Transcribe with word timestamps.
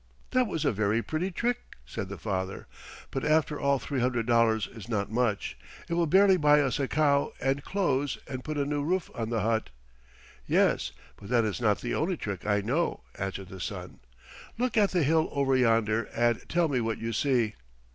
"That 0.31 0.47
was 0.47 0.65
a 0.65 0.71
very 0.71 1.03
pretty 1.03 1.29
trick," 1.29 1.59
said 1.85 2.09
the 2.09 2.17
father; 2.17 2.65
"but 3.11 3.23
after 3.23 3.59
all 3.59 3.77
three 3.77 3.99
hundred 4.01 4.25
dollars 4.25 4.65
is 4.67 4.89
not 4.89 5.11
much. 5.11 5.59
It 5.87 5.93
will 5.93 6.07
barely 6.07 6.37
buy 6.37 6.59
us 6.61 6.79
a 6.79 6.87
cow 6.87 7.33
and 7.39 7.63
clothes 7.63 8.17
and 8.27 8.43
put 8.43 8.57
a 8.57 8.65
new 8.65 8.81
roof 8.83 9.11
on 9.13 9.29
the 9.29 9.41
hut." 9.41 9.69
"Yes, 10.47 10.91
but 11.17 11.29
that 11.29 11.45
is 11.45 11.61
not 11.61 11.81
the 11.81 11.93
only 11.93 12.17
trick 12.17 12.47
I 12.47 12.61
know," 12.61 13.01
answered 13.19 13.49
the 13.49 13.59
son. 13.59 13.99
"Look 14.57 14.75
at 14.75 14.89
the 14.89 15.03
hill 15.03 15.29
over 15.33 15.55
yonder 15.55 16.05
and 16.15 16.49
tell 16.49 16.67
me 16.67 16.81
what 16.81 16.97
you 16.97 17.13
see." 17.13 17.53